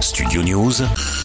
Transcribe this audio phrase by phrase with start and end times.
[0.00, 0.72] Studio News.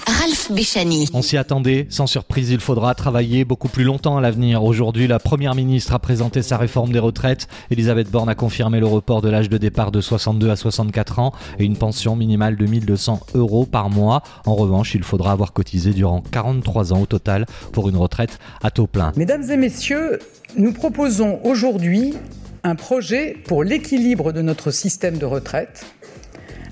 [0.05, 1.07] Ralph Béchani.
[1.13, 4.65] On s'y attendait, sans surprise, il faudra travailler beaucoup plus longtemps à l'avenir.
[4.65, 7.47] Aujourd'hui, la Première ministre a présenté sa réforme des retraites.
[7.71, 11.31] Elisabeth Borne a confirmé le report de l'âge de départ de 62 à 64 ans
[11.57, 14.23] et une pension minimale de 1200 euros par mois.
[14.45, 18.71] En revanche, il faudra avoir cotisé durant 43 ans au total pour une retraite à
[18.71, 19.13] taux plein.
[19.15, 20.19] Mesdames et messieurs,
[20.57, 22.13] nous proposons aujourd'hui
[22.63, 25.85] un projet pour l'équilibre de notre système de retraite,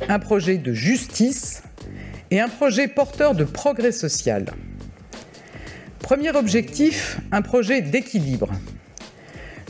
[0.10, 1.64] un projet de justice
[2.34, 4.46] et un projet porteur de progrès social.
[6.00, 8.50] Premier objectif, un projet d'équilibre.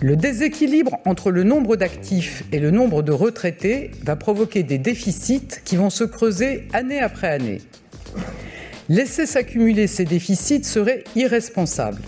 [0.01, 5.59] Le déséquilibre entre le nombre d'actifs et le nombre de retraités va provoquer des déficits
[5.65, 7.59] qui vont se creuser année après année.
[8.87, 12.01] Laisser s'accumuler ces déficits serait irresponsable.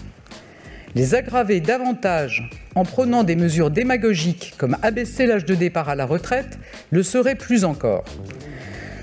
[0.96, 6.06] Les aggraver davantage en prenant des mesures démagogiques comme abaisser l'âge de départ à la
[6.06, 6.58] retraite
[6.92, 8.06] le serait plus encore.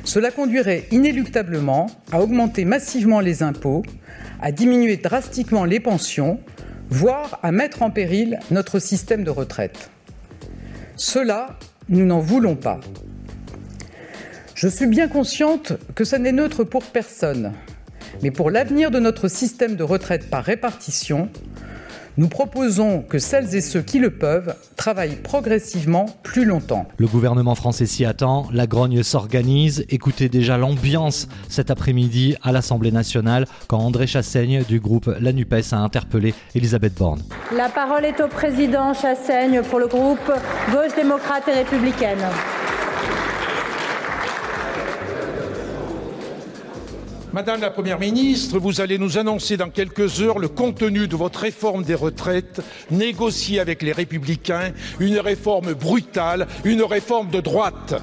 [0.05, 3.83] Cela conduirait inéluctablement à augmenter massivement les impôts,
[4.41, 6.41] à diminuer drastiquement les pensions,
[6.91, 9.91] voire à mettre en péril notre système de retraite.
[10.97, 12.81] Cela, nous n'en voulons pas.
[14.55, 17.53] Je suis bien consciente que ça n'est neutre pour personne,
[18.23, 21.29] mais pour l'avenir de notre système de retraite par répartition,
[22.17, 26.87] nous proposons que celles et ceux qui le peuvent travaillent progressivement plus longtemps.
[26.99, 29.85] Le gouvernement français s'y attend, la grogne s'organise.
[29.89, 35.73] Écoutez déjà l'ambiance cet après-midi à l'Assemblée nationale quand André Chassaigne du groupe La NUPES
[35.73, 37.23] a interpellé Elisabeth Borne.
[37.57, 40.33] La parole est au président Chassaigne pour le groupe
[40.71, 42.19] Gauche démocrate et républicaine.
[47.33, 51.41] Madame la Première ministre, vous allez nous annoncer dans quelques heures le contenu de votre
[51.41, 57.95] réforme des retraites, négociée avec les républicains, une réforme brutale, une réforme de droite.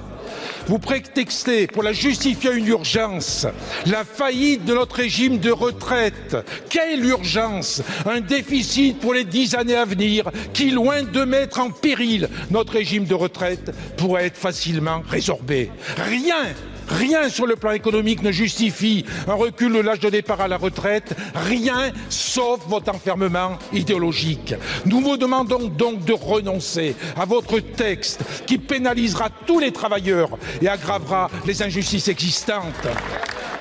[0.66, 3.46] Vous prétextez pour la justifier une urgence,
[3.86, 6.36] la faillite de notre régime de retraite.
[6.70, 11.70] Quelle urgence Un déficit pour les dix années à venir qui, loin de mettre en
[11.70, 15.70] péril notre régime de retraite, pourrait être facilement résorbé.
[15.98, 16.54] Rien
[16.89, 20.58] Rien sur le plan économique ne justifie un recul de l'âge de départ à la
[20.58, 24.55] retraite, rien sauf votre enfermement idéologique.
[24.86, 30.30] Nous vous demandons donc de renoncer à votre texte qui pénalisera tous les travailleurs
[30.61, 32.88] et aggravera les injustices existantes.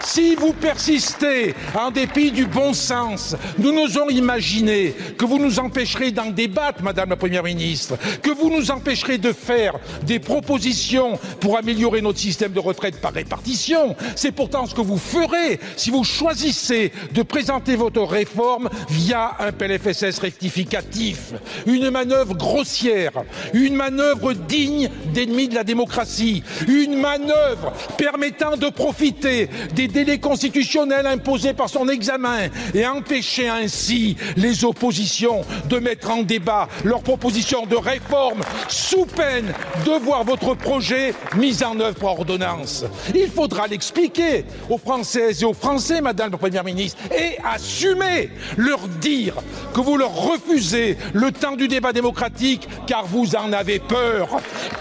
[0.03, 6.12] Si vous persistez en dépit du bon sens, nous n'osons imaginer que vous nous empêcherez
[6.12, 11.59] d'en débattre, Madame la Première ministre, que vous nous empêcherez de faire des propositions pour
[11.59, 13.97] améliorer notre système de retraite par répartition.
[14.14, 19.53] C'est pourtant ce que vous ferez si vous choisissez de présenter votre réforme via un
[19.53, 21.32] PLFSS rectificatif.
[21.66, 23.12] Une manœuvre grossière,
[23.53, 31.06] une manœuvre digne d'ennemis de la démocratie, une manœuvre permettant de profiter des délais constitutionnels
[31.06, 37.66] imposés par son examen et empêcher ainsi les oppositions de mettre en débat leurs propositions
[37.66, 39.53] de réforme sous peine
[39.84, 42.84] de voir votre projet mis en œuvre par ordonnance.
[43.15, 48.87] Il faudra l'expliquer aux Françaises et aux Français, Madame la Première ministre, et assumer, leur
[49.00, 49.34] dire
[49.75, 54.28] que vous leur refusez le temps du débat démocratique car vous en avez peur.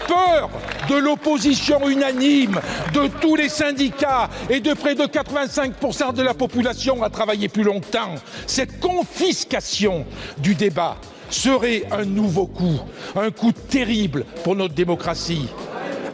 [0.06, 0.50] Peur
[0.88, 2.60] de l'opposition unanime
[2.94, 7.62] de tous les syndicats et de près de 85% de la population à travailler plus
[7.62, 8.16] longtemps.
[8.46, 10.04] Cette confiscation
[10.38, 10.96] du débat
[11.30, 12.80] serait un nouveau coup,
[13.14, 15.48] un coup terrible pour notre démocratie.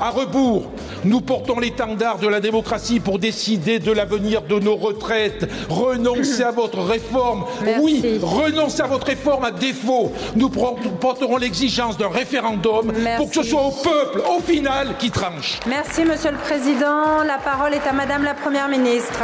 [0.00, 0.71] À rebours,
[1.05, 5.49] nous portons l'étendard de la démocratie pour décider de l'avenir de nos retraites.
[5.69, 7.44] Renoncez à votre réforme.
[7.65, 7.81] Merci.
[7.82, 10.12] Oui, renoncez à votre réforme à défaut.
[10.37, 15.60] Nous porterons l'exigence d'un référendum pour que ce soit au peuple, au final, qui tranche.
[15.66, 17.22] Merci, Monsieur le Président.
[17.27, 19.21] La parole est à Madame la Première ministre.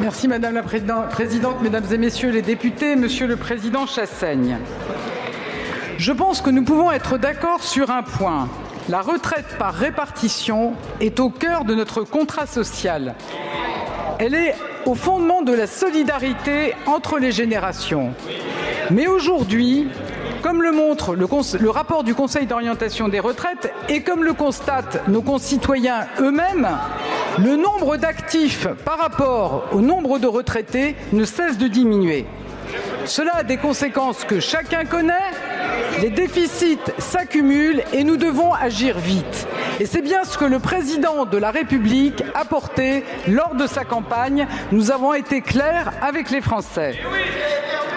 [0.00, 4.56] Merci Madame la Président- Présidente, Mesdames et Messieurs les députés, Monsieur le Président Chassaigne.
[5.98, 8.48] Je pense que nous pouvons être d'accord sur un point.
[8.88, 13.14] La retraite par répartition est au cœur de notre contrat social.
[14.18, 14.54] Elle est
[14.86, 18.12] au fondement de la solidarité entre les générations.
[18.90, 19.88] Mais aujourd'hui,
[20.42, 25.22] comme le montre le, rapport du Conseil d'orientation des retraites et comme le constatent nos
[25.22, 26.68] concitoyens eux-mêmes,
[27.38, 32.26] le nombre d'actifs par rapport au nombre de retraités ne cesse de diminuer.
[33.04, 35.30] Cela a des conséquences que chacun connaît.
[36.00, 39.46] Les déficits s'accumulent et nous devons agir vite.
[39.80, 43.84] Et c'est bien ce que le président de la République a porté lors de sa
[43.84, 44.46] campagne.
[44.72, 46.98] Nous avons été clairs avec les Français.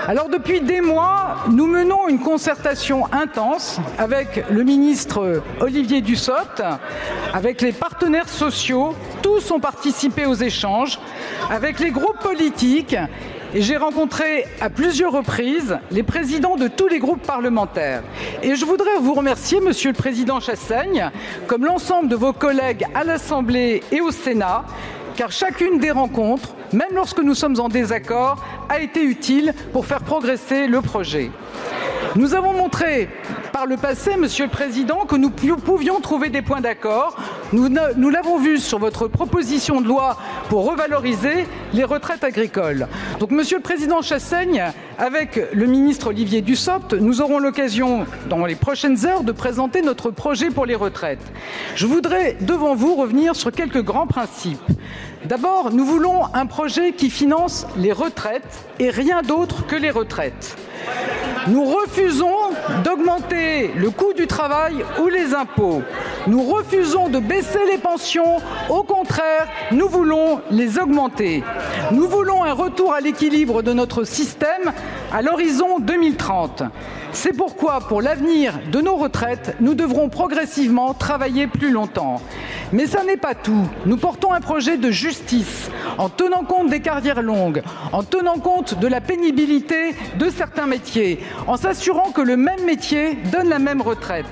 [0.08, 6.62] Alors depuis des mois, nous menons une concertation intense avec le ministre Olivier Dussopt,
[7.34, 8.94] avec les partenaires sociaux,
[9.24, 11.00] tous ont participé aux échanges,
[11.50, 12.96] avec les groupes politiques
[13.62, 18.04] j'ai rencontré à plusieurs reprises les présidents de tous les groupes parlementaires.
[18.44, 21.10] Et je voudrais vous remercier, Monsieur le Président Chassaigne,
[21.48, 24.66] comme l'ensemble de vos collègues à l'Assemblée et au Sénat,
[25.16, 30.04] car chacune des rencontres, même lorsque nous sommes en désaccord, a été utile pour faire
[30.04, 31.32] progresser le projet.
[32.16, 33.10] Nous avons montré
[33.52, 37.18] par le passé, Monsieur le Président, que nous pouvions trouver des points d'accord.
[37.54, 40.18] Nous, l'avons vu sur votre proposition de loi
[40.50, 42.88] pour revaloriser les retraites agricoles.
[43.20, 44.64] Donc, Monsieur le Président Chassaigne,
[44.98, 50.10] avec le ministre Olivier Dussopt, nous aurons l'occasion, dans les prochaines heures, de présenter notre
[50.10, 51.20] projet pour les retraites.
[51.76, 54.60] Je voudrais, devant vous, revenir sur quelques grands principes.
[55.26, 60.56] D'abord, nous voulons un projet qui finance les retraites et rien d'autre que les retraites.
[61.48, 62.52] Nous refusons
[62.84, 65.84] d'augmenter le coût du travail ou les impôts.
[66.28, 68.38] Nous refusons de baisser les pensions.
[68.70, 71.44] Au contraire, nous voulons les augmenter.
[71.92, 74.74] Nous voulons un retour à l'équilibre de notre système
[75.14, 76.64] à l'horizon 2030.
[77.12, 82.22] C'est pourquoi, pour l'avenir de nos retraites, nous devrons progressivement travailler plus longtemps.
[82.74, 83.70] Mais ça n'est pas tout.
[83.86, 87.62] Nous portons un projet de justice en tenant compte des carrières longues,
[87.94, 93.18] en tenant compte de la pénibilité de certains métiers, en s'assurant que le même métier
[93.32, 94.26] donne la même retraite.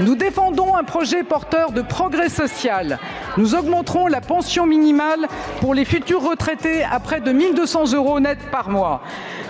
[0.00, 2.98] Nous défendons un projet porteur de progrès social.
[3.36, 5.28] Nous augmenterons la pension minimale
[5.60, 9.02] pour les futurs retraités à près de 1200 euros net par mois.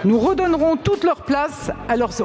[0.05, 1.71] Nous redonnerons toute leur place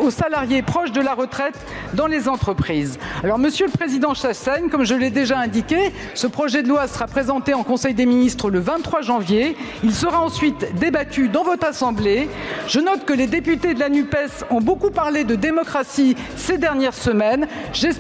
[0.01, 1.55] aux salariés proches de la retraite
[1.93, 2.99] dans les entreprises.
[3.23, 7.07] Alors, Monsieur le Président Chassaigne, comme je l'ai déjà indiqué, ce projet de loi sera
[7.07, 9.55] présenté en Conseil des ministres le 23 janvier.
[9.81, 12.27] Il sera ensuite débattu dans votre Assemblée.
[12.67, 16.93] Je note que les députés de la NUPES ont beaucoup parlé de démocratie ces dernières
[16.93, 17.47] semaines.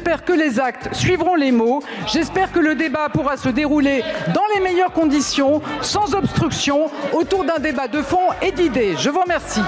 [0.09, 1.83] J'espère que les actes suivront les mots.
[2.11, 4.01] J'espère que le débat pourra se dérouler
[4.33, 8.95] dans les meilleures conditions, sans obstruction, autour d'un débat de fond et d'idées.
[8.97, 9.61] Je vous remercie.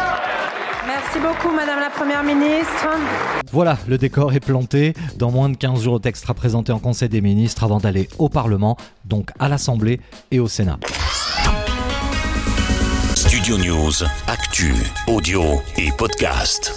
[0.88, 2.88] Merci beaucoup, Madame la Première ministre.
[3.51, 4.95] Voilà, le décor est planté.
[5.15, 8.09] Dans moins de 15 jours, le texte sera présenté en Conseil des ministres avant d'aller
[8.17, 10.01] au Parlement, donc à l'Assemblée
[10.31, 10.79] et au Sénat.
[13.13, 14.73] Studio News, actu,
[15.05, 15.44] audio
[15.77, 16.73] et podcast.